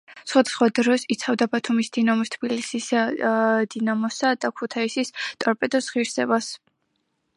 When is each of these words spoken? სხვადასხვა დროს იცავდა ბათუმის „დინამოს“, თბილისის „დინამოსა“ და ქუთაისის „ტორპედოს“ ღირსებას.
სხვადასხვა 0.29 0.67
დროს 0.77 1.03
იცავდა 1.15 1.47
ბათუმის 1.55 1.91
„დინამოს“, 1.97 2.31
თბილისის 2.35 2.87
„დინამოსა“ 3.75 4.33
და 4.47 4.51
ქუთაისის 4.63 5.13
„ტორპედოს“ 5.45 5.91
ღირსებას. 5.97 6.51